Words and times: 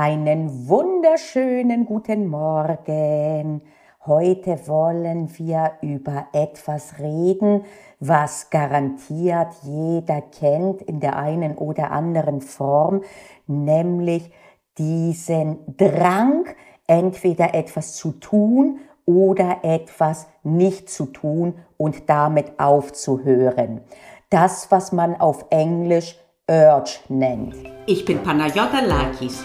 Einen 0.00 0.68
wunderschönen 0.68 1.84
guten 1.84 2.28
Morgen. 2.28 3.62
Heute 4.06 4.68
wollen 4.68 5.28
wir 5.36 5.72
über 5.82 6.28
etwas 6.32 7.00
reden, 7.00 7.64
was 7.98 8.48
garantiert 8.48 9.48
jeder 9.64 10.20
kennt 10.20 10.82
in 10.82 11.00
der 11.00 11.16
einen 11.16 11.56
oder 11.56 11.90
anderen 11.90 12.42
Form, 12.42 13.02
nämlich 13.48 14.30
diesen 14.78 15.58
Drang, 15.76 16.44
entweder 16.86 17.56
etwas 17.56 17.96
zu 17.96 18.12
tun 18.12 18.78
oder 19.04 19.64
etwas 19.64 20.28
nicht 20.44 20.90
zu 20.90 21.06
tun 21.06 21.54
und 21.76 22.08
damit 22.08 22.60
aufzuhören. 22.60 23.80
Das, 24.30 24.70
was 24.70 24.92
man 24.92 25.16
auf 25.16 25.46
Englisch 25.50 26.16
Urge 26.48 27.00
nennt. 27.08 27.56
Ich 27.86 28.04
bin 28.04 28.22
Panayota 28.22 28.78
Lakis 28.78 29.44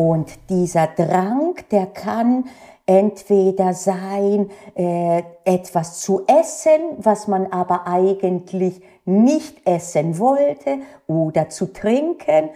Und 0.00 0.30
dieser 0.48 0.86
Drang, 0.86 1.56
der 1.70 1.84
kann 1.84 2.44
entweder 2.86 3.74
sein, 3.74 4.48
äh, 4.74 5.22
etwas 5.44 6.00
zu 6.00 6.22
essen, 6.26 6.96
was 6.96 7.28
man 7.28 7.48
aber 7.48 7.86
eigentlich 7.86 8.80
nicht 9.04 9.58
essen 9.66 10.18
wollte, 10.18 10.78
oder 11.06 11.50
zu 11.50 11.70
trinken, 11.74 12.48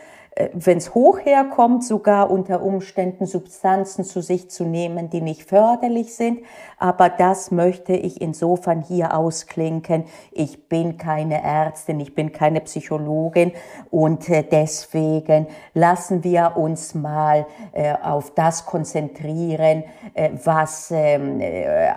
wenn 0.52 0.78
es 0.78 0.94
hoch 0.94 1.20
herkommt, 1.20 1.84
sogar 1.84 2.28
unter 2.30 2.62
Umständen 2.62 3.26
Substanzen 3.26 4.04
zu 4.04 4.20
sich 4.20 4.50
zu 4.50 4.64
nehmen, 4.64 5.08
die 5.08 5.20
nicht 5.20 5.48
förderlich 5.48 6.16
sind. 6.16 6.40
Aber 6.76 7.08
das 7.08 7.52
möchte 7.52 7.92
ich 7.92 8.20
insofern 8.20 8.82
hier 8.82 9.16
ausklinken. 9.16 10.04
Ich 10.32 10.68
bin 10.68 10.98
keine 10.98 11.40
Ärztin, 11.42 12.00
ich 12.00 12.16
bin 12.16 12.32
keine 12.32 12.60
Psychologin 12.62 13.52
und 13.90 14.28
äh, 14.28 14.42
deswegen 14.42 15.46
lassen 15.72 16.24
wir 16.24 16.56
uns 16.56 16.94
mal 16.94 17.46
äh, 17.72 17.94
auf 18.02 18.32
das 18.34 18.66
konzentrieren, 18.66 19.84
was 20.44 20.90
ähm, 20.90 21.40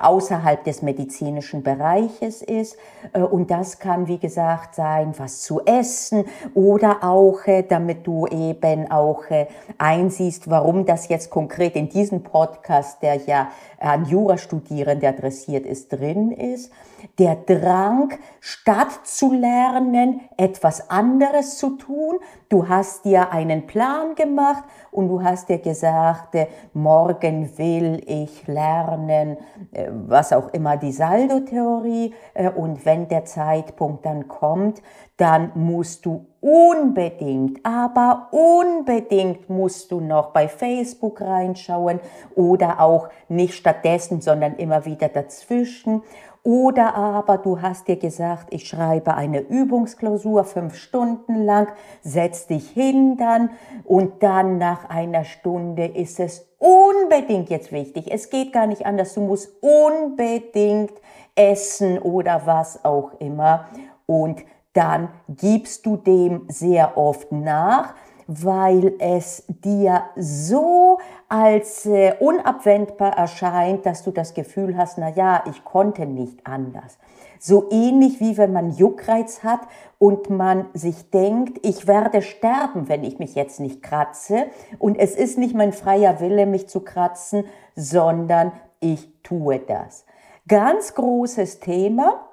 außerhalb 0.01 0.63
des 0.63 0.81
medizinischen 0.81 1.63
Bereiches 1.63 2.41
ist. 2.41 2.77
Und 3.13 3.51
das 3.51 3.79
kann, 3.79 4.07
wie 4.07 4.17
gesagt, 4.17 4.75
sein, 4.75 5.13
was 5.17 5.41
zu 5.41 5.61
essen 5.65 6.25
oder 6.53 7.03
auch, 7.03 7.39
damit 7.67 8.05
du 8.05 8.26
eben 8.31 8.91
auch 8.91 9.25
äh, 9.29 9.47
einsiehst, 9.77 10.49
warum 10.49 10.85
das 10.85 11.09
jetzt 11.09 11.29
konkret 11.29 11.75
in 11.75 11.89
diesem 11.89 12.23
Podcast, 12.23 13.01
der 13.01 13.15
ja 13.15 13.51
an 13.79 14.05
Jurastudierende 14.05 15.07
adressiert 15.07 15.65
ist, 15.65 15.91
drin 15.91 16.31
ist. 16.31 16.71
Der 17.19 17.35
Drang, 17.35 18.13
statt 18.39 18.99
zu 19.03 19.33
lernen, 19.33 20.21
etwas 20.37 20.89
anderes 20.89 21.57
zu 21.57 21.71
tun. 21.77 22.19
Du 22.49 22.67
hast 22.67 23.05
dir 23.05 23.31
einen 23.31 23.67
Plan 23.67 24.15
gemacht 24.15 24.63
und 24.91 25.09
du 25.09 25.21
hast 25.21 25.49
dir 25.49 25.59
gesagt, 25.59 26.35
äh, 26.35 26.47
morgen 26.73 27.57
will 27.57 28.01
ich 28.05 28.47
lernen, 28.47 29.37
äh, 29.71 29.89
was 29.91 30.33
auch 30.33 30.53
immer 30.53 30.77
die 30.77 30.91
Saldo-Theorie. 30.91 32.13
Und 32.55 32.85
wenn 32.85 33.07
der 33.07 33.25
Zeitpunkt 33.25 34.05
dann 34.05 34.27
kommt, 34.27 34.81
dann 35.17 35.51
musst 35.55 36.05
du 36.05 36.27
unbedingt, 36.39 37.65
aber 37.65 38.27
unbedingt 38.31 39.49
musst 39.49 39.91
du 39.91 39.99
noch 39.99 40.27
bei 40.27 40.47
Facebook 40.47 41.19
reinschauen 41.19 41.99
oder 42.35 42.79
auch 42.79 43.09
nicht 43.27 43.55
stattdessen, 43.55 44.21
sondern 44.21 44.55
immer 44.55 44.85
wieder 44.85 45.09
dazwischen. 45.09 46.03
Oder 46.47 46.95
aber 46.95 47.39
du 47.39 47.61
hast 47.61 47.89
dir 47.89 47.97
gesagt, 47.97 48.53
ich 48.53 48.69
schreibe 48.69 49.15
eine 49.15 49.41
Übungsklausur 49.41 50.45
fünf 50.45 50.75
Stunden 50.75 51.43
lang, 51.43 51.67
setz 52.03 52.47
dich 52.47 52.69
hin 52.69 53.17
dann 53.17 53.49
und 53.83 54.23
dann 54.23 54.57
nach 54.57 54.89
einer 54.89 55.25
Stunde 55.25 55.87
ist 55.87 56.21
es 56.21 56.47
unbedingt 56.57 57.49
jetzt 57.49 57.73
wichtig. 57.73 58.09
Es 58.09 58.29
geht 58.29 58.53
gar 58.53 58.65
nicht 58.65 58.85
anders. 58.85 59.13
Du 59.13 59.19
musst 59.19 59.61
unbedingt 59.61 60.93
essen 61.35 61.99
oder 61.99 62.43
was 62.45 62.85
auch 62.85 63.11
immer. 63.19 63.65
Und 64.05 64.45
dann 64.71 65.09
gibst 65.27 65.85
du 65.85 65.97
dem 65.97 66.45
sehr 66.47 66.97
oft 66.97 67.29
nach, 67.29 67.93
weil 68.27 68.93
es 68.99 69.43
dir 69.49 70.03
so 70.15 70.99
als 71.29 71.85
äh, 71.85 72.15
unabwendbar 72.19 73.17
erscheint, 73.17 73.85
dass 73.85 74.03
du 74.03 74.11
das 74.11 74.33
Gefühl 74.33 74.77
hast, 74.77 74.97
na 74.97 75.09
ja, 75.09 75.43
ich 75.49 75.63
konnte 75.65 76.05
nicht 76.05 76.45
anders. 76.45 76.97
So 77.39 77.69
ähnlich 77.69 78.19
wie 78.19 78.37
wenn 78.37 78.53
man 78.53 78.71
Juckreiz 78.71 79.43
hat 79.43 79.59
und 79.99 80.29
man 80.29 80.67
sich 80.73 81.09
denkt, 81.11 81.59
ich 81.65 81.87
werde 81.87 82.21
sterben, 82.21 82.89
wenn 82.89 83.03
ich 83.03 83.19
mich 83.19 83.35
jetzt 83.35 83.59
nicht 83.59 83.83
kratze. 83.83 84.45
Und 84.79 84.95
es 84.97 85.15
ist 85.15 85.37
nicht 85.37 85.53
mein 85.53 85.73
freier 85.73 86.19
Wille, 86.19 86.45
mich 86.45 86.67
zu 86.67 86.79
kratzen, 86.79 87.45
sondern 87.75 88.51
ich 88.79 89.09
tue 89.21 89.59
das. 89.59 90.05
Ganz 90.47 90.95
großes 90.95 91.59
Thema. 91.59 92.26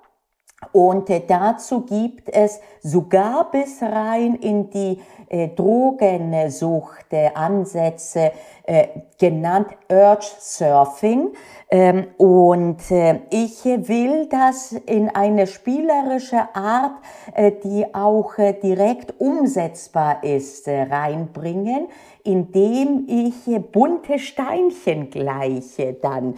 Und 0.73 1.11
äh, 1.11 1.23
dazu 1.27 1.83
gibt 1.83 2.29
es 2.29 2.61
sogar 2.83 3.51
bis 3.51 3.83
rein 3.83 4.37
in 4.37 4.71
die 4.71 5.01
äh, 5.29 5.49
Drogensucht 5.49 7.13
äh, 7.13 7.31
Ansätze, 7.35 8.33
äh, 8.65 8.89
genannt 9.19 9.69
Urge 9.91 10.27
Surfing. 10.39 11.33
Ähm, 11.71 12.07
und 12.19 12.91
äh, 12.91 13.21
ich 13.31 13.65
will 13.65 14.27
das 14.29 14.73
in 14.73 15.11
eine 15.11 15.47
spielerische 15.47 16.55
Art, 16.55 16.93
äh, 17.35 17.53
die 17.65 17.95
auch 17.95 18.39
äh, 18.39 18.53
direkt 18.53 19.21
umsetzbar 19.21 20.23
ist, 20.23 20.69
reinbringen, 20.69 21.89
indem 22.25 23.07
ich 23.07 23.35
bunte 23.71 24.19
Steinchen 24.19 25.11
gleiche 25.11 25.93
dann 25.93 26.35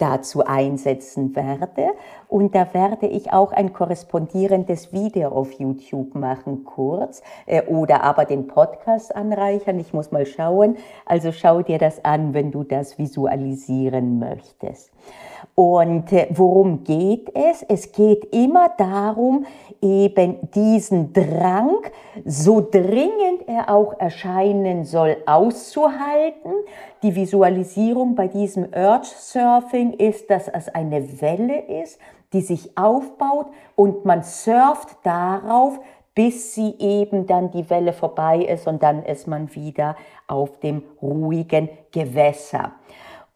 dazu 0.00 0.44
einsetzen 0.44 1.36
werde. 1.36 1.90
Und 2.28 2.54
da 2.54 2.74
werde 2.74 3.06
ich 3.06 3.32
auch 3.32 3.52
ein 3.52 3.72
korrespondierendes 3.72 4.92
Video 4.92 5.28
auf 5.28 5.52
YouTube 5.52 6.14
machen, 6.14 6.64
kurz, 6.64 7.22
oder 7.68 8.02
aber 8.02 8.24
den 8.24 8.48
Podcast 8.48 9.14
anreichern. 9.14 9.78
Ich 9.78 9.92
muss 9.92 10.10
mal 10.10 10.26
schauen. 10.26 10.76
Also 11.04 11.30
schau 11.32 11.62
dir 11.62 11.78
das 11.78 12.04
an, 12.04 12.34
wenn 12.34 12.50
du 12.50 12.64
das 12.64 12.98
visualisieren 12.98 14.18
möchtest. 14.18 14.90
Und 15.54 16.12
äh, 16.12 16.26
worum 16.30 16.84
geht 16.84 17.30
es? 17.34 17.62
Es 17.62 17.92
geht 17.92 18.34
immer 18.34 18.70
darum, 18.76 19.46
eben 19.80 20.50
diesen 20.54 21.12
Drang, 21.12 21.78
so 22.24 22.60
dringend 22.60 23.46
er 23.46 23.70
auch 23.70 23.98
erscheinen 23.98 24.84
soll, 24.84 25.16
auszuhalten. 25.26 26.52
Die 27.02 27.14
Visualisierung 27.14 28.14
bei 28.14 28.28
diesem 28.28 28.64
Urge 28.64 29.06
Surfing 29.06 29.92
ist, 29.94 30.30
dass 30.30 30.48
es 30.48 30.68
eine 30.68 31.20
Welle 31.20 31.60
ist, 31.82 32.00
die 32.32 32.40
sich 32.40 32.76
aufbaut 32.76 33.46
und 33.74 34.04
man 34.04 34.22
surft 34.22 34.96
darauf, 35.02 35.78
bis 36.14 36.54
sie 36.54 36.74
eben 36.78 37.26
dann 37.26 37.50
die 37.50 37.68
Welle 37.68 37.92
vorbei 37.92 38.38
ist 38.38 38.66
und 38.66 38.82
dann 38.82 39.04
ist 39.04 39.26
man 39.26 39.54
wieder 39.54 39.96
auf 40.26 40.58
dem 40.60 40.82
ruhigen 41.02 41.68
Gewässer. 41.92 42.72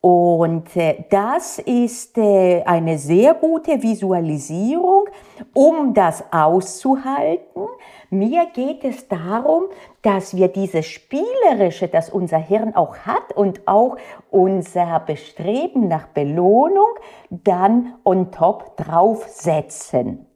Und 0.03 0.75
äh, 0.77 1.05
das 1.11 1.59
ist 1.59 2.17
äh, 2.17 2.63
eine 2.63 2.97
sehr 2.97 3.35
gute 3.35 3.83
Visualisierung, 3.83 5.05
um 5.53 5.93
das 5.93 6.25
auszuhalten. 6.33 7.67
Mir 8.09 8.47
geht 8.47 8.83
es 8.83 9.09
darum, 9.09 9.65
dass 10.01 10.35
wir 10.35 10.49
dieses 10.49 10.87
Spielerische, 10.87 11.89
das 11.89 12.09
unser 12.09 12.39
Hirn 12.39 12.75
auch 12.75 12.97
hat 13.01 13.35
und 13.35 13.69
auch 13.69 13.99
unser 14.31 15.01
Bestreben 15.01 15.89
nach 15.89 16.07
Belohnung 16.09 16.89
dann 17.29 17.95
on 18.03 18.33
top 18.33 18.79
draufsetzen. 18.79 20.30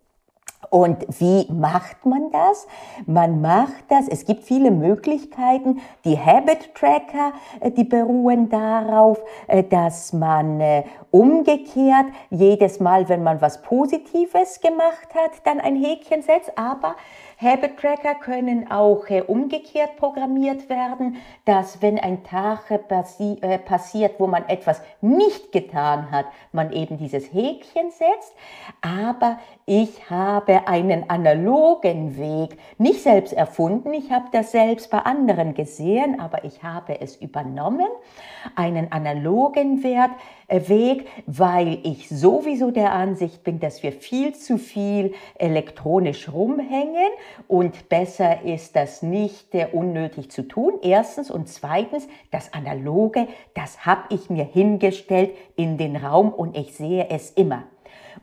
Und 0.75 1.07
wie 1.21 1.47
macht 1.53 2.05
man 2.05 2.33
das? 2.33 2.67
Man 3.07 3.41
macht 3.41 3.85
das, 3.91 4.09
es 4.09 4.25
gibt 4.25 4.43
viele 4.43 4.73
Möglichkeiten. 4.73 5.81
Die 6.05 6.19
Habit 6.19 6.75
Tracker, 6.75 7.33
äh, 7.61 7.71
die 7.71 7.85
beruhen 7.85 8.49
darauf, 8.49 9.21
äh, 9.47 9.63
dass 9.63 10.13
man 10.13 10.61
äh, 10.61 10.83
umgekehrt 11.13 12.07
jedes 12.31 12.81
Mal, 12.81 13.09
wenn 13.09 13.23
man 13.23 13.41
was 13.41 13.63
Positives 13.63 14.61
gemacht 14.61 15.15
hat, 15.15 15.31
dann 15.45 15.61
ein 15.61 15.77
Häkchen 15.77 16.23
setzt. 16.23 16.59
Aber 16.59 16.97
Habit 17.41 17.77
Tracker 17.77 18.17
können 18.17 18.69
auch 18.71 19.05
umgekehrt 19.27 19.97
programmiert 19.97 20.69
werden, 20.69 21.17
dass 21.45 21.83
wenn 21.83 21.99
ein 21.99 22.25
Tag 22.25 22.89
passi 22.89 23.39
passiert, 23.65 24.19
wo 24.19 24.27
man 24.27 24.49
etwas 24.49 24.81
nicht 25.01 25.53
getan 25.53 26.11
hat, 26.11 26.27
man 26.53 26.73
eben 26.73 26.97
dieses 26.97 27.33
Häkchen 27.33 27.91
setzt. 27.91 28.35
Aber 28.81 29.39
ich 29.67 30.11
habe 30.11 30.64
einen 30.69 31.09
analogen 31.11 32.17
Weg 32.17 32.59
nicht 32.79 33.03
selbst 33.03 33.33
erfunden, 33.33 33.93
ich 33.93 34.11
habe 34.11 34.27
das 34.33 34.53
selbst 34.53 34.91
bei 34.91 34.99
anderen 34.99 35.55
gesehen, 35.55 36.21
aber 36.21 36.45
ich 36.45 36.63
habe 36.63 37.01
es 37.01 37.17
übernommen, 37.17 37.89
einen 38.55 38.93
analogen 38.93 39.83
Wert, 39.83 40.11
äh, 40.49 40.69
Weg, 40.69 41.07
weil 41.27 41.79
ich 41.83 42.09
sowieso 42.09 42.71
der 42.71 42.93
Ansicht 42.93 43.45
bin, 43.45 43.61
dass 43.61 43.83
wir 43.83 43.93
viel 43.93 44.35
zu 44.35 44.59
viel 44.59 45.15
elektronisch 45.37 46.31
rumhängen 46.31 47.09
und 47.49 47.89
besser 47.89 48.43
ist 48.43 48.77
das 48.77 49.03
nicht 49.03 49.55
äh, 49.55 49.69
unnötig 49.73 50.31
zu 50.31 50.43
tun. 50.43 50.75
Erstens 50.83 51.31
und 51.31 51.49
zweitens, 51.49 52.07
das 52.31 52.53
Analoge, 52.53 53.29
das 53.55 53.87
habe 53.87 54.03
ich 54.11 54.31
mir 54.31 54.45
hingestellt 54.45 55.31
in 55.57 55.79
den 55.79 55.97
Raum 55.97 56.33
und 56.33 56.57
ich 56.57 56.75
sehe 56.75 57.09
es 57.09 57.31
immer. 57.31 57.65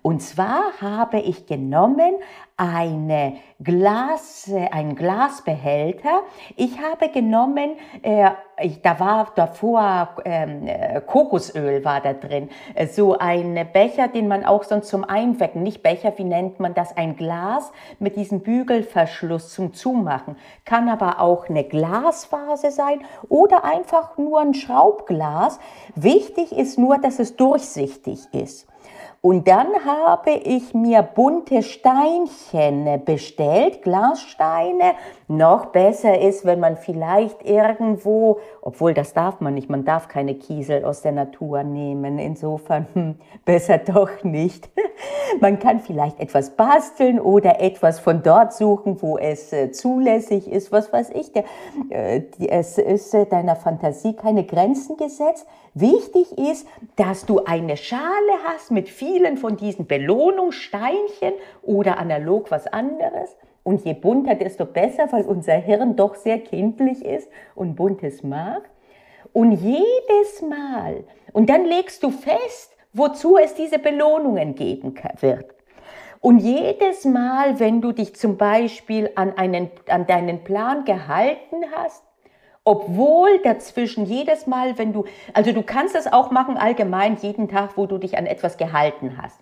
Und 0.01 0.21
zwar 0.21 0.81
habe 0.81 1.19
ich 1.19 1.45
genommen 1.45 2.15
eine 2.57 3.37
Glas, 3.59 4.47
äh, 4.47 4.67
einen 4.69 4.95
Glasbehälter. 4.95 6.21
Ich 6.55 6.79
habe 6.79 7.09
genommen, 7.09 7.71
äh, 8.01 8.29
ich, 8.61 8.81
da 8.81 8.99
war 8.99 9.31
davor 9.35 10.15
ähm, 10.25 10.67
äh, 10.67 11.01
Kokosöl 11.01 11.83
war 11.85 12.01
da 12.01 12.13
drin, 12.13 12.49
äh, 12.73 12.87
so 12.87 13.17
ein 13.17 13.67
Becher, 13.73 14.07
den 14.07 14.27
man 14.27 14.43
auch 14.43 14.63
sonst 14.63 14.89
zum 14.89 15.03
Einwecken, 15.03 15.61
nicht 15.63 15.83
Becher, 15.83 16.13
wie 16.17 16.23
nennt 16.23 16.59
man 16.59 16.73
das, 16.73 16.95
ein 16.97 17.15
Glas 17.15 17.71
mit 17.99 18.15
diesem 18.15 18.41
Bügelverschluss 18.41 19.53
zum 19.53 19.73
Zumachen. 19.73 20.35
Kann 20.65 20.89
aber 20.89 21.19
auch 21.19 21.49
eine 21.49 21.63
Glasvase 21.63 22.71
sein 22.71 23.01
oder 23.29 23.63
einfach 23.65 24.17
nur 24.17 24.39
ein 24.39 24.53
Schraubglas. 24.53 25.59
Wichtig 25.95 26.51
ist 26.51 26.79
nur, 26.79 26.97
dass 26.97 27.19
es 27.19 27.35
durchsichtig 27.35 28.33
ist. 28.33 28.70
Und 29.23 29.47
dann 29.47 29.67
habe 29.85 30.31
ich 30.31 30.73
mir 30.73 31.03
bunte 31.03 31.61
Steinchen 31.61 33.05
bestellt, 33.05 33.83
Glassteine. 33.83 34.95
Noch 35.27 35.67
besser 35.67 36.19
ist, 36.19 36.43
wenn 36.43 36.59
man 36.59 36.75
vielleicht 36.75 37.45
irgendwo, 37.45 38.39
obwohl 38.63 38.95
das 38.95 39.13
darf 39.13 39.39
man 39.39 39.53
nicht, 39.53 39.69
man 39.69 39.85
darf 39.85 40.07
keine 40.07 40.33
Kiesel 40.33 40.83
aus 40.83 41.01
der 41.01 41.11
Natur 41.11 41.61
nehmen. 41.61 42.17
Insofern 42.17 42.87
hm, 42.93 43.15
besser 43.45 43.77
doch 43.77 44.23
nicht. 44.23 44.71
Man 45.39 45.59
kann 45.59 45.79
vielleicht 45.79 46.19
etwas 46.19 46.51
basteln 46.51 47.19
oder 47.19 47.61
etwas 47.61 47.99
von 47.99 48.21
dort 48.23 48.53
suchen, 48.53 49.01
wo 49.01 49.17
es 49.17 49.53
äh, 49.53 49.71
zulässig 49.71 50.51
ist. 50.51 50.71
Was 50.71 50.91
weiß 50.91 51.11
ich, 51.11 51.31
der, 51.31 51.45
äh, 51.89 52.23
es 52.49 52.77
ist 52.77 53.13
äh, 53.13 53.25
deiner 53.25 53.55
Fantasie 53.55 54.13
keine 54.13 54.45
Grenzen 54.45 54.97
gesetzt. 54.97 55.47
Wichtig 55.73 56.37
ist, 56.37 56.67
dass 56.97 57.25
du 57.25 57.45
eine 57.45 57.77
Schale 57.77 58.01
hast 58.45 58.71
mit 58.71 58.89
vielen 59.11 59.37
von 59.37 59.57
diesen 59.57 59.87
Belohnungssteinchen 59.87 61.33
oder 61.61 61.97
analog 61.97 62.51
was 62.51 62.67
anderes. 62.67 63.35
Und 63.63 63.85
je 63.85 63.93
bunter, 63.93 64.35
desto 64.35 64.65
besser, 64.65 65.11
weil 65.11 65.23
unser 65.23 65.53
Hirn 65.53 65.95
doch 65.95 66.15
sehr 66.15 66.39
kindlich 66.39 67.05
ist 67.05 67.29
und 67.55 67.75
buntes 67.75 68.23
mag. 68.23 68.69
Und 69.33 69.51
jedes 69.51 70.41
Mal, 70.41 71.03
und 71.31 71.49
dann 71.49 71.65
legst 71.65 72.03
du 72.03 72.09
fest, 72.09 72.75
wozu 72.93 73.37
es 73.37 73.53
diese 73.53 73.79
Belohnungen 73.79 74.55
geben 74.55 74.95
wird. 75.19 75.45
Und 76.19 76.39
jedes 76.39 77.05
Mal, 77.05 77.59
wenn 77.59 77.81
du 77.81 77.91
dich 77.93 78.15
zum 78.15 78.37
Beispiel 78.37 79.09
an, 79.15 79.37
einen, 79.37 79.71
an 79.87 80.05
deinen 80.07 80.43
Plan 80.43 80.85
gehalten 80.85 81.65
hast, 81.75 82.03
obwohl 82.63 83.39
dazwischen 83.43 84.05
jedes 84.05 84.47
Mal, 84.47 84.77
wenn 84.77 84.93
du, 84.93 85.05
also 85.33 85.51
du 85.51 85.63
kannst 85.63 85.95
es 85.95 86.11
auch 86.11 86.31
machen 86.31 86.57
allgemein 86.57 87.17
jeden 87.17 87.47
Tag, 87.47 87.77
wo 87.77 87.87
du 87.87 87.97
dich 87.97 88.17
an 88.17 88.25
etwas 88.25 88.57
gehalten 88.57 89.17
hast. 89.21 89.39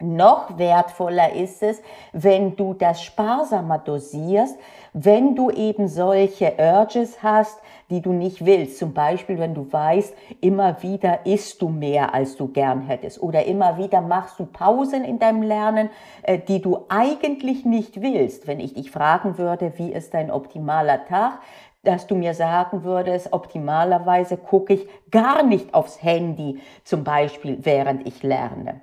Noch 0.00 0.58
wertvoller 0.58 1.32
ist 1.32 1.60
es, 1.60 1.82
wenn 2.12 2.54
du 2.54 2.72
das 2.72 3.02
sparsamer 3.02 3.78
dosierst, 3.78 4.56
wenn 4.92 5.34
du 5.34 5.50
eben 5.50 5.88
solche 5.88 6.54
Urges 6.56 7.20
hast, 7.20 7.58
die 7.90 8.00
du 8.00 8.12
nicht 8.12 8.46
willst. 8.46 8.78
Zum 8.78 8.94
Beispiel, 8.94 9.40
wenn 9.40 9.54
du 9.54 9.72
weißt, 9.72 10.14
immer 10.40 10.84
wieder 10.84 11.26
isst 11.26 11.60
du 11.62 11.68
mehr, 11.68 12.14
als 12.14 12.36
du 12.36 12.46
gern 12.46 12.82
hättest. 12.82 13.20
Oder 13.20 13.46
immer 13.46 13.76
wieder 13.76 14.00
machst 14.00 14.38
du 14.38 14.46
Pausen 14.46 15.04
in 15.04 15.18
deinem 15.18 15.42
Lernen, 15.42 15.90
äh, 16.22 16.38
die 16.38 16.62
du 16.62 16.84
eigentlich 16.88 17.64
nicht 17.64 18.00
willst. 18.00 18.46
Wenn 18.46 18.60
ich 18.60 18.74
dich 18.74 18.92
fragen 18.92 19.36
würde, 19.36 19.72
wie 19.78 19.90
ist 19.90 20.14
dein 20.14 20.30
optimaler 20.30 21.06
Tag, 21.06 21.40
dass 21.88 22.06
du 22.06 22.14
mir 22.14 22.34
sagen 22.34 22.84
würdest, 22.84 23.32
optimalerweise 23.32 24.36
gucke 24.36 24.74
ich 24.74 24.86
gar 25.10 25.42
nicht 25.42 25.72
aufs 25.72 26.02
Handy, 26.02 26.60
zum 26.84 27.02
Beispiel 27.02 27.56
während 27.62 28.06
ich 28.06 28.22
lerne. 28.22 28.82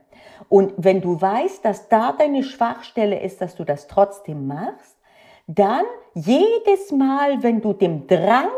Und 0.49 0.73
wenn 0.77 1.01
du 1.01 1.21
weißt, 1.21 1.63
dass 1.63 1.87
da 1.87 2.13
deine 2.13 2.41
Schwachstelle 2.41 3.19
ist, 3.19 3.41
dass 3.41 3.53
du 3.53 3.63
das 3.63 3.85
trotzdem 3.85 4.47
machst, 4.47 4.97
dann 5.45 5.85
jedes 6.15 6.91
Mal, 6.91 7.43
wenn 7.43 7.61
du 7.61 7.73
dem 7.73 8.07
Drang 8.07 8.49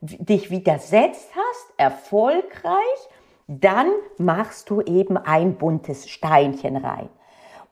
dich 0.00 0.50
widersetzt 0.50 1.30
hast, 1.30 1.74
erfolgreich, 1.76 3.08
dann 3.46 3.86
machst 4.18 4.70
du 4.70 4.80
eben 4.80 5.16
ein 5.16 5.54
buntes 5.54 6.08
Steinchen 6.08 6.78
rein. 6.78 7.08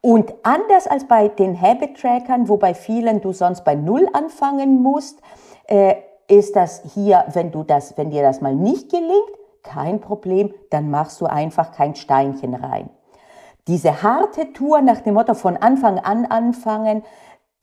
Und 0.01 0.33
anders 0.45 0.87
als 0.87 1.09
bei 1.09 1.27
den 1.27 1.61
Habit-Trackern, 1.61 2.49
wo 2.49 2.59
bei 2.59 2.75
vielen 2.75 3.21
du 3.21 3.33
sonst 3.33 3.65
bei 3.65 3.75
Null 3.75 4.09
anfangen 4.13 4.83
musst, 4.83 5.21
äh, 5.67 5.95
ist 6.29 6.57
das 6.57 6.83
hier, 6.95 7.25
wenn 7.33 7.51
du 7.51 7.63
das, 7.63 7.97
wenn 7.97 8.11
dir 8.11 8.23
das 8.23 8.41
mal 8.41 8.55
nicht 8.55 8.91
gelingt, 8.91 9.13
kein 9.63 10.01
Problem, 10.01 10.53
dann 10.71 10.91
machst 10.91 11.21
du 11.21 11.27
einfach 11.27 11.73
kein 11.73 11.95
Steinchen 11.95 12.55
rein. 12.55 12.91
Diese 13.69 14.03
harte 14.03 14.53
Tour 14.53 14.81
nach 14.81 15.01
dem 15.01 15.15
Motto 15.15 15.35
von 15.35 15.57
Anfang 15.57 15.99
an 15.99 16.27
anfangen, 16.27 17.05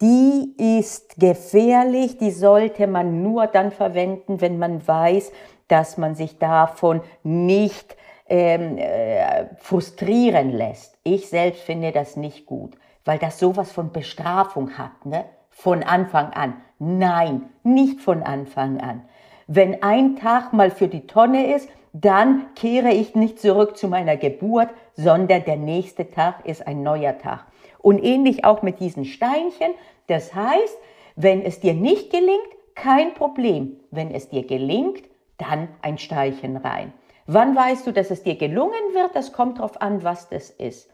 die 0.01 0.55
ist 0.57 1.19
gefährlich, 1.19 2.17
die 2.17 2.31
sollte 2.31 2.87
man 2.87 3.21
nur 3.21 3.47
dann 3.47 3.71
verwenden, 3.71 4.39
wenn 4.39 4.57
man 4.57 4.87
weiß, 4.87 5.31
dass 5.67 5.97
man 5.97 6.15
sich 6.15 6.37
davon 6.37 7.01
nicht 7.23 7.97
ähm, 8.27 8.77
äh, 8.77 9.47
frustrieren 9.57 10.51
lässt. 10.51 10.97
Ich 11.03 11.27
selbst 11.29 11.63
finde 11.63 11.91
das 11.91 12.15
nicht 12.15 12.45
gut, 12.45 12.75
weil 13.03 13.19
das 13.19 13.39
sowas 13.39 13.71
von 13.71 13.91
Bestrafung 13.91 14.77
hat, 14.77 15.05
ne? 15.05 15.25
Von 15.59 15.83
Anfang 15.83 16.31
an. 16.31 16.53
Nein, 16.79 17.49
nicht 17.63 17.99
von 17.99 18.23
Anfang 18.23 18.79
an. 18.79 19.01
Wenn 19.45 19.83
ein 19.83 20.15
Tag 20.15 20.53
mal 20.53 20.71
für 20.71 20.87
die 20.87 21.05
Tonne 21.05 21.53
ist, 21.53 21.67
dann 21.91 22.45
kehre 22.55 22.91
ich 22.91 23.13
nicht 23.13 23.41
zurück 23.41 23.75
zu 23.75 23.89
meiner 23.89 24.15
Geburt, 24.15 24.69
sondern 24.93 25.43
der 25.43 25.57
nächste 25.57 26.09
Tag 26.11 26.45
ist 26.45 26.65
ein 26.65 26.81
neuer 26.81 27.17
Tag. 27.17 27.45
Und 27.79 28.01
ähnlich 28.01 28.45
auch 28.45 28.61
mit 28.61 28.79
diesen 28.79 29.03
Steinchen. 29.03 29.73
Das 30.07 30.33
heißt, 30.33 30.77
wenn 31.17 31.41
es 31.41 31.59
dir 31.59 31.73
nicht 31.73 32.09
gelingt, 32.09 32.39
kein 32.73 33.13
Problem. 33.13 33.81
Wenn 33.91 34.11
es 34.11 34.29
dir 34.29 34.47
gelingt, 34.47 35.03
dann 35.37 35.67
ein 35.81 35.97
Steinchen 35.97 36.55
rein. 36.55 36.93
Wann 37.27 37.53
weißt 37.53 37.85
du, 37.85 37.91
dass 37.91 38.11
es 38.11 38.23
dir 38.23 38.37
gelungen 38.37 38.93
wird? 38.93 39.13
Das 39.13 39.33
kommt 39.33 39.57
darauf 39.57 39.81
an, 39.81 40.05
was 40.05 40.29
das 40.29 40.51
ist 40.51 40.89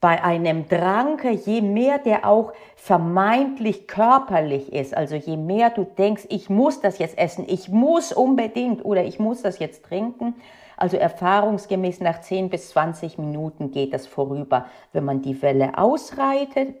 bei 0.00 0.22
einem 0.24 0.66
Drang, 0.66 1.20
je 1.44 1.60
mehr 1.60 1.98
der 1.98 2.26
auch 2.26 2.52
vermeintlich 2.76 3.86
körperlich 3.86 4.72
ist, 4.72 4.96
also 4.96 5.14
je 5.14 5.36
mehr 5.36 5.68
du 5.70 5.84
denkst, 5.84 6.26
ich 6.30 6.48
muss 6.48 6.80
das 6.80 6.98
jetzt 6.98 7.18
essen, 7.18 7.44
ich 7.46 7.68
muss 7.68 8.12
unbedingt 8.12 8.84
oder 8.84 9.04
ich 9.04 9.18
muss 9.18 9.42
das 9.42 9.58
jetzt 9.58 9.84
trinken, 9.84 10.34
also 10.78 10.96
erfahrungsgemäß 10.96 12.00
nach 12.00 12.22
10 12.22 12.48
bis 12.48 12.70
20 12.70 13.18
Minuten 13.18 13.70
geht 13.70 13.92
das 13.92 14.06
vorüber, 14.06 14.66
wenn 14.94 15.04
man 15.04 15.20
die 15.20 15.40
Welle 15.42 15.76
ausreitet 15.76 16.74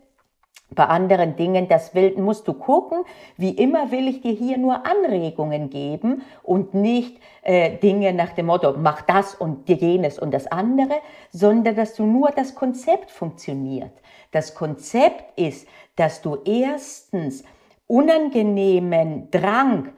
bei 0.74 0.84
anderen 0.84 1.36
Dingen, 1.36 1.68
das 1.68 1.94
will, 1.94 2.16
musst 2.16 2.46
du 2.46 2.54
gucken. 2.54 3.02
Wie 3.36 3.50
immer 3.50 3.90
will 3.90 4.08
ich 4.08 4.20
dir 4.20 4.32
hier 4.32 4.58
nur 4.58 4.86
Anregungen 4.86 5.70
geben 5.70 6.22
und 6.42 6.74
nicht 6.74 7.18
äh, 7.42 7.76
Dinge 7.78 8.12
nach 8.12 8.32
dem 8.32 8.46
Motto, 8.46 8.74
mach 8.76 9.02
das 9.02 9.34
und 9.34 9.68
jenes 9.68 10.18
und 10.18 10.32
das 10.32 10.46
andere, 10.46 10.94
sondern 11.30 11.76
dass 11.76 11.94
du 11.94 12.04
nur 12.04 12.30
das 12.30 12.54
Konzept 12.54 13.10
funktioniert. 13.10 13.92
Das 14.30 14.54
Konzept 14.54 15.38
ist, 15.38 15.66
dass 15.96 16.22
du 16.22 16.38
erstens 16.44 17.42
unangenehmen 17.86 19.30
Drang 19.30 19.88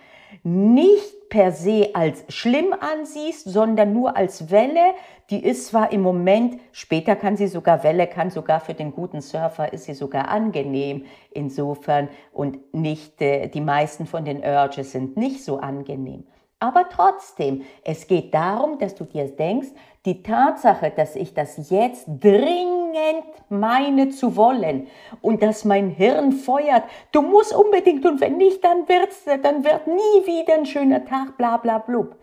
nicht 0.42 1.28
per 1.28 1.52
se 1.52 1.90
als 1.94 2.24
schlimm 2.28 2.74
ansiehst, 2.78 3.44
sondern 3.48 3.92
nur 3.92 4.16
als 4.16 4.50
Welle. 4.50 4.94
Die 5.32 5.42
ist 5.42 5.68
zwar 5.68 5.92
im 5.92 6.02
Moment, 6.02 6.60
später 6.72 7.16
kann 7.16 7.38
sie 7.38 7.46
sogar 7.46 7.82
Welle, 7.84 8.06
kann 8.06 8.28
sogar 8.28 8.60
für 8.60 8.74
den 8.74 8.92
guten 8.92 9.22
Surfer 9.22 9.72
ist 9.72 9.84
sie 9.84 9.94
sogar 9.94 10.28
angenehm 10.28 11.06
insofern 11.30 12.10
und 12.34 12.74
nicht, 12.74 13.22
äh, 13.22 13.48
die 13.48 13.62
meisten 13.62 14.04
von 14.04 14.26
den 14.26 14.44
Urges 14.44 14.92
sind 14.92 15.16
nicht 15.16 15.42
so 15.42 15.56
angenehm. 15.56 16.24
Aber 16.58 16.90
trotzdem, 16.90 17.62
es 17.82 18.06
geht 18.06 18.34
darum, 18.34 18.78
dass 18.78 18.94
du 18.94 19.04
dir 19.04 19.26
denkst, 19.26 19.68
die 20.04 20.22
Tatsache, 20.22 20.92
dass 20.94 21.16
ich 21.16 21.32
das 21.32 21.70
jetzt 21.70 22.06
dringend 22.20 23.24
meine 23.48 24.10
zu 24.10 24.36
wollen 24.36 24.86
und 25.22 25.42
dass 25.42 25.64
mein 25.64 25.88
Hirn 25.88 26.32
feuert, 26.32 26.82
du 27.10 27.22
musst 27.22 27.54
unbedingt 27.54 28.04
und 28.04 28.20
wenn 28.20 28.36
nicht, 28.36 28.62
dann 28.62 28.86
wird's, 28.86 29.24
dann 29.24 29.64
wird 29.64 29.86
nie 29.86 30.26
wieder 30.26 30.56
ein 30.56 30.66
schöner 30.66 31.06
Tag, 31.06 31.38
bla 31.38 31.56
bla 31.56 31.78
blub. 31.78 32.16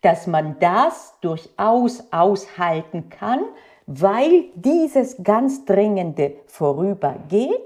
Dass 0.00 0.26
man 0.26 0.56
das 0.60 1.14
durchaus 1.20 2.04
aushalten 2.12 3.08
kann, 3.10 3.40
weil 3.86 4.44
dieses 4.54 5.22
ganz 5.22 5.64
Dringende 5.64 6.34
vorübergeht 6.46 7.62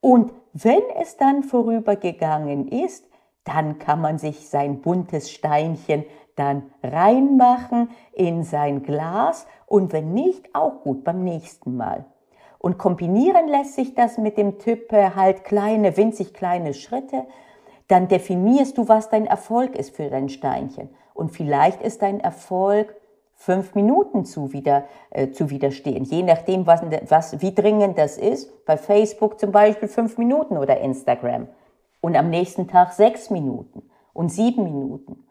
und 0.00 0.32
wenn 0.52 0.82
es 1.00 1.16
dann 1.16 1.42
vorübergegangen 1.42 2.68
ist, 2.68 3.08
dann 3.44 3.78
kann 3.78 4.00
man 4.00 4.18
sich 4.18 4.48
sein 4.48 4.80
buntes 4.80 5.30
Steinchen 5.30 6.04
dann 6.36 6.70
reinmachen 6.82 7.90
in 8.12 8.44
sein 8.44 8.82
Glas 8.82 9.46
und 9.66 9.92
wenn 9.92 10.12
nicht, 10.14 10.54
auch 10.54 10.82
gut 10.82 11.04
beim 11.04 11.24
nächsten 11.24 11.76
Mal. 11.76 12.04
Und 12.58 12.78
kombinieren 12.78 13.48
lässt 13.48 13.74
sich 13.74 13.94
das 13.94 14.16
mit 14.16 14.38
dem 14.38 14.54
äh, 14.90 15.10
halt 15.14 15.44
kleine, 15.44 15.96
winzig 15.96 16.32
kleine 16.32 16.72
Schritte. 16.72 17.26
Dann 17.88 18.08
definierst 18.08 18.78
du, 18.78 18.88
was 18.88 19.10
dein 19.10 19.26
Erfolg 19.26 19.76
ist 19.76 19.94
für 19.94 20.08
dein 20.08 20.28
Steinchen. 20.28 20.88
Und 21.14 21.30
vielleicht 21.30 21.80
ist 21.80 22.02
dein 22.02 22.20
Erfolg 22.20 22.94
fünf 23.34 23.74
Minuten 23.74 24.24
zu, 24.24 24.52
wieder, 24.52 24.84
äh, 25.10 25.30
zu 25.30 25.48
widerstehen. 25.48 26.04
Je 26.04 26.22
nachdem, 26.22 26.66
was, 26.66 26.82
was, 27.08 27.40
wie 27.40 27.54
dringend 27.54 27.96
das 27.96 28.18
ist. 28.18 28.66
Bei 28.66 28.76
Facebook 28.76 29.40
zum 29.40 29.52
Beispiel 29.52 29.88
fünf 29.88 30.18
Minuten 30.18 30.58
oder 30.58 30.80
Instagram. 30.80 31.48
Und 32.00 32.16
am 32.16 32.28
nächsten 32.28 32.68
Tag 32.68 32.92
sechs 32.92 33.30
Minuten 33.30 33.82
und 34.12 34.30
sieben 34.30 34.64
Minuten 34.64 35.24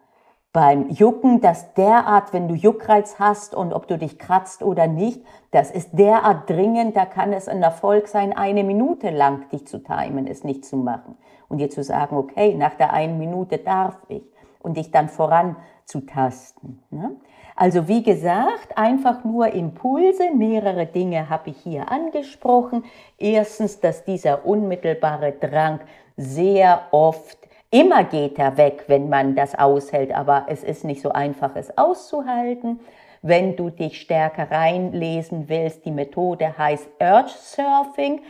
beim 0.53 0.89
Jucken, 0.89 1.41
dass 1.41 1.73
derart, 1.73 2.31
wenn 2.31 2.47
du 2.47 2.53
Juckreiz 2.53 3.17
hast 3.17 3.55
und 3.55 3.73
ob 3.73 3.87
du 3.87 3.97
dich 3.97 4.19
kratzt 4.19 4.61
oder 4.61 4.85
nicht, 4.85 5.25
das 5.49 5.71
ist 5.71 5.89
derart 5.93 6.47
dringend, 6.47 6.95
da 6.95 7.05
kann 7.05 7.33
es 7.33 7.47
ein 7.47 7.63
Erfolg 7.63 8.07
sein, 8.07 8.37
eine 8.37 8.63
Minute 8.63 9.09
lang 9.09 9.49
dich 9.49 9.65
zu 9.65 9.79
timen, 9.79 10.27
es 10.27 10.43
nicht 10.43 10.63
zu 10.63 10.77
machen. 10.77 11.17
Und 11.49 11.57
dir 11.57 11.71
zu 11.71 11.83
sagen, 11.83 12.15
okay, 12.15 12.53
nach 12.53 12.75
der 12.75 12.93
einen 12.93 13.17
Minute 13.17 13.57
darf 13.57 13.97
ich 14.07 14.23
und 14.59 14.77
dich 14.77 14.91
dann 14.91 15.09
voran 15.09 15.55
zu 15.85 16.01
tasten. 16.01 16.81
Ne? 16.89 17.15
Also 17.55 17.87
wie 17.87 18.03
gesagt, 18.03 18.77
einfach 18.77 19.23
nur 19.23 19.53
Impulse, 19.53 20.31
mehrere 20.35 20.85
Dinge 20.85 21.29
habe 21.29 21.51
ich 21.51 21.57
hier 21.57 21.91
angesprochen. 21.91 22.83
Erstens, 23.17 23.79
dass 23.79 24.03
dieser 24.03 24.45
unmittelbare 24.45 25.33
Drang 25.33 25.79
sehr 26.17 26.87
oft 26.91 27.37
Immer 27.73 28.03
geht 28.03 28.37
er 28.37 28.55
weg, 28.57 28.83
wenn 28.85 29.09
man 29.09 29.35
das 29.35 29.55
aushält, 29.55 30.13
aber 30.13 30.45
es 30.47 30.63
ist 30.63 30.83
nicht 30.83 31.01
so 31.01 31.09
einfach, 31.09 31.55
es 31.55 31.75
auszuhalten. 31.75 32.79
Wenn 33.23 33.55
du 33.55 33.71
dich 33.71 33.99
stärker 33.99 34.51
reinlesen 34.51 35.49
willst, 35.49 35.83
die 35.83 35.91
Methode 35.91 36.55
heißt 36.55 36.87
Urge 36.99 37.31
Surfing, 37.35 38.21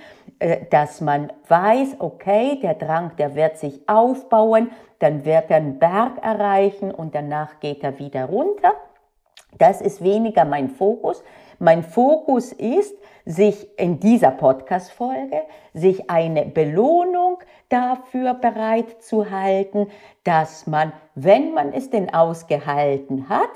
dass 0.69 1.01
man 1.01 1.31
weiß, 1.47 1.97
okay, 1.99 2.59
der 2.61 2.75
Drang, 2.75 3.15
der 3.17 3.35
wird 3.35 3.57
sich 3.57 3.87
aufbauen, 3.87 4.71
dann 4.99 5.25
wird 5.25 5.49
er 5.49 5.57
einen 5.57 5.79
Berg 5.79 6.23
erreichen 6.23 6.91
und 6.91 7.15
danach 7.15 7.59
geht 7.59 7.83
er 7.83 7.99
wieder 7.99 8.25
runter. 8.25 8.73
Das 9.57 9.81
ist 9.81 10.03
weniger 10.03 10.45
mein 10.45 10.69
Fokus. 10.69 11.23
Mein 11.59 11.83
Fokus 11.83 12.51
ist, 12.51 12.95
sich 13.25 13.67
in 13.79 13.99
dieser 13.99 14.31
Podcast-Folge, 14.31 15.43
sich 15.73 16.09
eine 16.09 16.45
Belohnung 16.45 17.37
dafür 17.69 18.33
bereit 18.33 19.01
zu 19.01 19.31
halten, 19.31 19.87
dass 20.23 20.67
man, 20.67 20.91
wenn 21.15 21.53
man 21.53 21.71
es 21.73 21.89
denn 21.89 22.13
ausgehalten 22.13 23.29
hat 23.29 23.49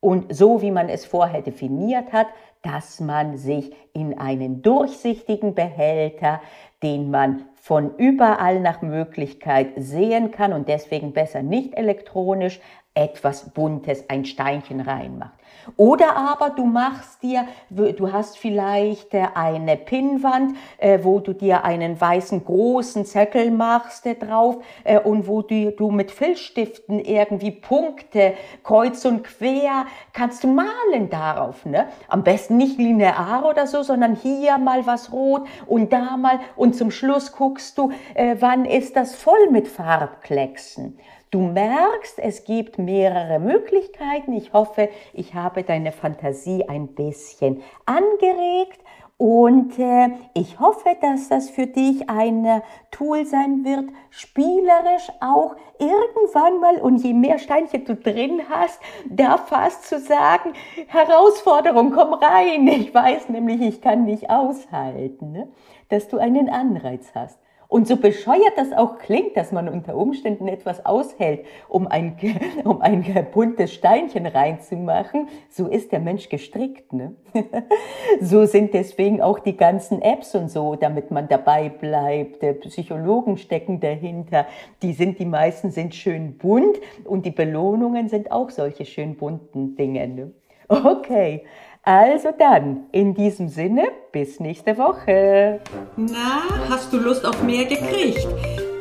und 0.00 0.34
so 0.34 0.60
wie 0.60 0.70
man 0.70 0.88
es 0.88 1.06
vorher 1.06 1.40
definiert 1.40 2.12
hat, 2.12 2.26
dass 2.66 2.98
man 2.98 3.36
sich 3.36 3.72
in 3.92 4.18
einen 4.18 4.60
durchsichtigen 4.60 5.54
Behälter, 5.54 6.40
den 6.82 7.10
man 7.10 7.44
von 7.54 7.96
überall 7.96 8.60
nach 8.60 8.82
Möglichkeit 8.82 9.68
sehen 9.76 10.32
kann 10.32 10.52
und 10.52 10.68
deswegen 10.68 11.12
besser 11.12 11.42
nicht 11.42 11.74
elektronisch, 11.74 12.60
etwas 12.96 13.50
Buntes, 13.50 14.08
ein 14.08 14.24
Steinchen 14.24 14.80
reinmacht. 14.80 15.34
Oder 15.76 16.16
aber 16.16 16.50
du 16.50 16.64
machst 16.64 17.22
dir, 17.22 17.46
du 17.70 18.12
hast 18.12 18.38
vielleicht 18.38 19.14
äh, 19.14 19.26
eine 19.34 19.76
Pinnwand, 19.76 20.56
äh, 20.78 21.00
wo 21.02 21.18
du 21.18 21.32
dir 21.32 21.64
einen 21.64 22.00
weißen 22.00 22.44
großen 22.44 23.04
Zettel 23.04 23.50
machst 23.50 24.06
äh, 24.06 24.14
drauf 24.14 24.58
und 25.04 25.26
wo 25.26 25.42
du, 25.42 25.90
mit 25.90 26.10
Filzstiften 26.10 27.00
irgendwie 27.00 27.50
Punkte 27.50 28.34
kreuz 28.62 29.04
und 29.04 29.24
quer 29.24 29.86
kannst 30.12 30.44
du 30.44 30.48
malen 30.48 31.10
darauf. 31.10 31.64
Ne? 31.64 31.86
Am 32.08 32.22
besten 32.22 32.56
nicht 32.56 32.78
linear 32.78 33.44
oder 33.48 33.66
so, 33.66 33.82
sondern 33.82 34.14
hier 34.14 34.58
mal 34.58 34.86
was 34.86 35.12
rot 35.12 35.46
und 35.66 35.92
da 35.92 36.16
mal 36.16 36.40
und 36.54 36.76
zum 36.76 36.90
Schluss 36.90 37.32
guckst 37.32 37.78
du, 37.78 37.90
wann 38.38 38.64
ist 38.64 38.96
das 38.96 39.14
voll 39.14 39.50
mit 39.50 39.68
Farbklecksen. 39.68 40.98
Du 41.30 41.40
merkst, 41.40 42.18
es 42.18 42.44
gibt 42.44 42.78
mehrere 42.78 43.38
Möglichkeiten. 43.40 44.32
Ich 44.32 44.52
hoffe, 44.52 44.88
ich 45.12 45.34
habe 45.34 45.64
deine 45.64 45.92
Fantasie 45.92 46.64
ein 46.68 46.88
bisschen 46.88 47.62
angeregt 47.84 48.80
und 49.18 49.78
äh, 49.78 50.10
ich 50.34 50.60
hoffe, 50.60 50.90
dass 51.00 51.28
das 51.30 51.48
für 51.48 51.66
dich 51.66 52.10
ein 52.10 52.62
Tool 52.90 53.24
sein 53.24 53.64
wird, 53.64 53.88
spielerisch 54.10 55.08
auch 55.20 55.56
irgendwann 55.78 56.60
mal, 56.60 56.76
und 56.82 57.02
je 57.02 57.14
mehr 57.14 57.38
Steinchen 57.38 57.86
du 57.86 57.96
drin 57.96 58.42
hast, 58.50 58.78
da 59.08 59.38
fast 59.38 59.88
zu 59.88 59.98
sagen, 60.00 60.52
Herausforderung, 60.88 61.92
komm 61.92 62.12
rein. 62.14 62.68
Ich 62.68 62.94
weiß 62.94 63.30
nämlich, 63.30 63.62
ich 63.62 63.80
kann 63.80 64.04
nicht 64.04 64.28
aushalten, 64.28 65.32
ne? 65.32 65.48
dass 65.88 66.08
du 66.08 66.18
einen 66.18 66.50
Anreiz 66.50 67.12
hast. 67.14 67.38
Und 67.68 67.88
so 67.88 67.96
bescheuert 67.96 68.52
das 68.56 68.72
auch 68.72 68.98
klingt, 68.98 69.36
dass 69.36 69.52
man 69.52 69.68
unter 69.68 69.96
Umständen 69.96 70.48
etwas 70.48 70.86
aushält, 70.86 71.44
um 71.68 71.86
ein, 71.86 72.16
um 72.64 72.80
ein 72.80 73.04
buntes 73.32 73.72
Steinchen 73.74 74.26
reinzumachen, 74.26 75.28
so 75.50 75.66
ist 75.66 75.92
der 75.92 76.00
Mensch 76.00 76.28
gestrickt. 76.28 76.92
Ne? 76.92 77.14
so 78.20 78.46
sind 78.46 78.74
deswegen 78.74 79.20
auch 79.20 79.38
die 79.38 79.56
ganzen 79.56 80.00
Apps 80.02 80.34
und 80.34 80.50
so, 80.50 80.76
damit 80.76 81.10
man 81.10 81.28
dabei 81.28 81.68
bleibt. 81.68 82.44
Psychologen 82.60 83.36
stecken 83.36 83.80
dahinter. 83.80 84.46
Die 84.82 84.92
sind, 84.92 85.18
die 85.18 85.26
meisten 85.26 85.70
sind 85.70 85.94
schön 85.94 86.38
bunt 86.38 86.78
und 87.04 87.26
die 87.26 87.30
Belohnungen 87.30 88.08
sind 88.08 88.30
auch 88.30 88.50
solche 88.50 88.84
schön 88.84 89.16
bunten 89.16 89.76
Dinge. 89.76 90.06
Ne? 90.08 90.32
Okay, 90.68 91.44
also 91.86 92.28
dann, 92.36 92.88
in 92.92 93.14
diesem 93.14 93.48
Sinne, 93.48 93.84
bis 94.12 94.40
nächste 94.40 94.76
Woche. 94.76 95.60
Na, 95.96 96.42
hast 96.68 96.92
du 96.92 96.98
Lust 96.98 97.24
auf 97.24 97.42
mehr 97.42 97.64
gekriegt? 97.64 98.28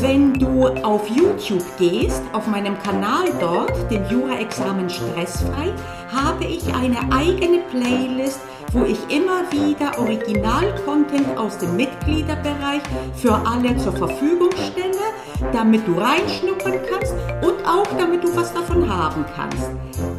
wenn 0.00 0.17
du 0.38 0.68
auf 0.82 1.08
YouTube 1.08 1.64
gehst, 1.78 2.22
auf 2.32 2.46
meinem 2.46 2.78
Kanal 2.82 3.26
dort, 3.40 3.90
dem 3.90 4.04
Jura-Examen 4.08 4.88
Stressfrei, 4.88 5.72
habe 6.12 6.44
ich 6.44 6.66
eine 6.74 6.98
eigene 7.12 7.58
Playlist, 7.70 8.40
wo 8.72 8.84
ich 8.84 8.98
immer 9.08 9.50
wieder 9.50 9.98
Original-Content 9.98 11.36
aus 11.36 11.58
dem 11.58 11.76
Mitgliederbereich 11.76 12.82
für 13.14 13.34
alle 13.34 13.76
zur 13.78 13.92
Verfügung 13.92 14.50
stelle, 14.52 15.52
damit 15.52 15.86
du 15.86 15.94
reinschnuppern 15.94 16.80
kannst 16.90 17.14
und 17.42 17.66
auch 17.66 17.86
damit 17.98 18.24
du 18.24 18.36
was 18.36 18.52
davon 18.52 18.88
haben 18.88 19.24
kannst. 19.34 19.70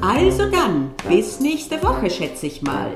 Also 0.01 0.49
dann, 0.49 0.91
bis 1.07 1.39
nächste 1.39 1.81
Woche, 1.83 2.09
schätze 2.09 2.47
ich 2.47 2.61
mal. 2.61 2.91